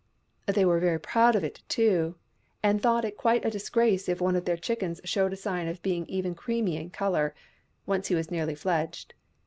[0.47, 2.15] They were very proud of it, too,
[2.63, 5.79] and thought it quite a disgrace if one of their chickens showed a sign of
[5.83, 7.35] being even creamy in colour,
[7.85, 9.13] once he was nearly fledged.